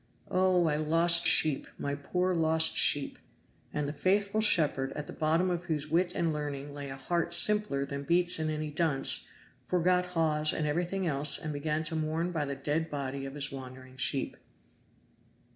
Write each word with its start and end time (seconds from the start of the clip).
Oh, 0.31 0.63
my 0.63 0.77
lost 0.77 1.27
sheep! 1.27 1.67
my 1.77 1.93
poor 1.93 2.33
lost 2.33 2.75
sheep!" 2.75 3.19
And 3.71 3.87
the 3.87 3.93
faithful 3.93 4.41
shepherd, 4.41 4.91
at 4.93 5.05
the 5.05 5.13
bottom 5.13 5.51
of 5.51 5.65
whose 5.65 5.91
wit 5.91 6.15
and 6.15 6.33
learning 6.33 6.73
lay 6.73 6.89
a 6.89 6.95
heart 6.95 7.35
simpler 7.35 7.85
than 7.85 8.01
beats 8.01 8.39
in 8.39 8.49
any 8.49 8.71
dunce, 8.71 9.29
forgot 9.67 10.07
Hawes 10.17 10.53
and 10.53 10.65
everything 10.65 11.05
else 11.05 11.37
and 11.37 11.53
began 11.53 11.83
to 11.83 11.95
mourn 11.95 12.31
by 12.31 12.45
the 12.45 12.55
dead 12.55 12.89
body 12.89 13.27
of 13.27 13.35
his 13.35 13.51
wandering 13.51 13.95
sheep. 13.95 14.37